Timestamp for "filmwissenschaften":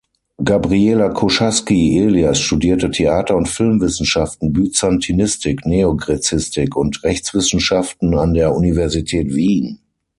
3.47-4.51